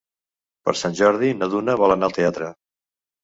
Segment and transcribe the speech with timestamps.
[0.69, 2.49] Per Sant Jordi na Duna vol anar al teatre.